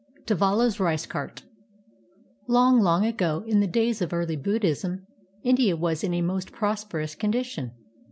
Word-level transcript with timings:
devala's 0.25 0.79
rice 0.79 1.05
cart 1.05 1.43
Long, 2.47 2.79
long 2.81 3.05
ago 3.05 3.43
in 3.45 3.59
the 3.59 3.67
days 3.67 4.01
of 4.01 4.11
early 4.11 4.35
Buddhism, 4.35 5.05
India 5.43 5.77
was 5.77 6.03
in 6.03 6.11
a 6.15 6.23
most 6.23 6.51
prosperous 6.51 7.13
condition. 7.13 7.73